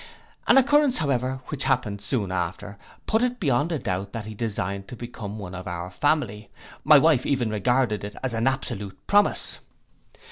An 0.47 0.57
occurrence, 0.57 0.97
however, 0.97 1.41
which 1.49 1.65
happened 1.65 2.01
soon 2.01 2.31
after, 2.31 2.79
put 3.05 3.21
it 3.21 3.39
beyond 3.39 3.71
a 3.71 3.77
doubt 3.77 4.13
that 4.13 4.25
he 4.25 4.33
designed 4.33 4.87
to 4.87 4.95
become 4.95 5.37
one 5.37 5.53
of 5.53 5.67
our 5.67 5.91
family, 5.91 6.49
my 6.83 6.97
wife 6.97 7.23
even 7.23 7.51
regarded 7.51 8.03
it 8.03 8.15
as 8.23 8.33
an 8.33 8.47
absolute 8.47 8.97
promise. 9.05 9.59